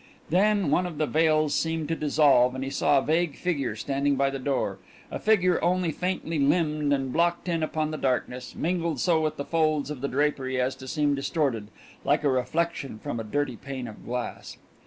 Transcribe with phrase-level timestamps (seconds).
[0.31, 4.15] Then one of the veils seemed to dissolve, and he saw a vague figure standing
[4.15, 4.79] by the door,
[5.11, 9.45] a figure only faintly limned and blocked in upon the darkness, mingled so with the
[9.45, 11.67] folds of the drapery as to seem distorted,
[12.03, 14.57] like a reflection seen in a dirty pane of glass.